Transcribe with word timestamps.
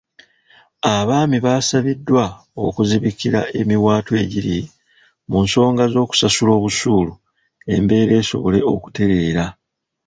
Abaami 0.95 1.37
baasabiddwa 1.45 2.25
okuzibikira 2.65 3.39
emiwaatwa 3.59 4.15
egiri 4.23 4.57
mu 5.29 5.37
nsonga 5.45 5.83
z'okusasula 5.93 6.51
obusuulu 6.57 7.13
embeera 7.73 8.13
esobole 8.21 8.59
okutereera. 8.73 9.45